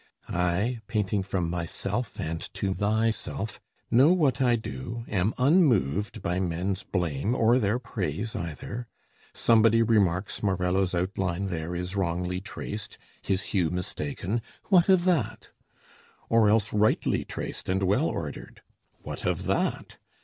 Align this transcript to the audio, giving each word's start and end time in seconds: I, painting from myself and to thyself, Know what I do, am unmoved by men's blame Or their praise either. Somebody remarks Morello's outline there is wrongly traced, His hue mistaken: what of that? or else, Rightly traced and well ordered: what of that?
I, 0.29 0.79
painting 0.87 1.21
from 1.21 1.47
myself 1.47 2.19
and 2.19 2.41
to 2.55 2.73
thyself, 2.73 3.61
Know 3.91 4.11
what 4.11 4.41
I 4.41 4.55
do, 4.55 5.05
am 5.07 5.35
unmoved 5.37 6.23
by 6.23 6.39
men's 6.39 6.81
blame 6.81 7.35
Or 7.35 7.59
their 7.59 7.77
praise 7.77 8.35
either. 8.35 8.87
Somebody 9.35 9.83
remarks 9.83 10.41
Morello's 10.41 10.95
outline 10.95 11.49
there 11.49 11.75
is 11.75 11.95
wrongly 11.95 12.39
traced, 12.41 12.97
His 13.21 13.43
hue 13.53 13.69
mistaken: 13.69 14.41
what 14.69 14.89
of 14.89 15.05
that? 15.05 15.49
or 16.29 16.49
else, 16.49 16.73
Rightly 16.73 17.23
traced 17.23 17.69
and 17.69 17.83
well 17.83 18.05
ordered: 18.07 18.63
what 19.03 19.23
of 19.23 19.43
that? 19.45 19.99